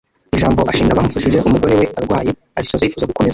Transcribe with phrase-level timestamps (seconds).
[0.35, 3.27] ijambo ashimira abamufashije umugore we arwaye arisoza yifuza gukomeza